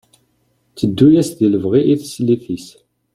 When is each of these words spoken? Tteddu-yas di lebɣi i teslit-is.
Tteddu-yas 0.69 1.29
di 1.37 1.47
lebɣi 1.53 1.81
i 1.93 1.95
teslit-is. 2.01 2.67